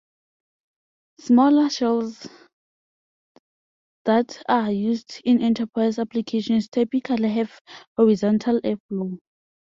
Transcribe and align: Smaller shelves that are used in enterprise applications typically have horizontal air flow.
Smaller 1.19 1.69
shelves 1.69 2.27
that 4.05 4.41
are 4.49 4.71
used 4.71 5.21
in 5.23 5.43
enterprise 5.43 5.99
applications 5.99 6.67
typically 6.69 7.29
have 7.29 7.61
horizontal 7.95 8.59
air 8.63 8.77
flow. 8.87 9.19